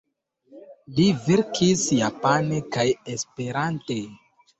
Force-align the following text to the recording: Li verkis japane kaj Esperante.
Li 0.99 1.03
verkis 1.27 1.83
japane 1.97 2.57
kaj 2.77 2.87
Esperante. 3.17 3.99